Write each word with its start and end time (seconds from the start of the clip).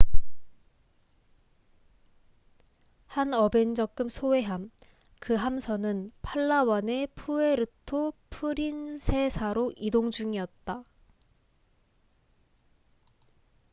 한 3.05 3.35
어벤저급 3.35 4.09
소해함 4.09 4.71
그 5.19 5.35
함선은 5.35 6.09
팔라완의 6.23 7.09
푸에르토 7.13 8.13
프린세사로 8.31 9.73
이동 9.77 10.09
중이었다 10.09 10.83